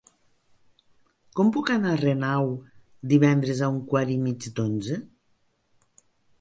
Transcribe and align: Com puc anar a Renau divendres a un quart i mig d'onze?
Com 1.39 1.51
puc 1.57 1.69
anar 1.73 1.91
a 1.91 1.99
Renau 2.01 2.49
divendres 3.13 3.63
a 3.63 3.71
un 3.77 3.79
quart 3.95 4.17
i 4.17 4.19
mig 4.25 4.51
d'onze? 4.59 5.01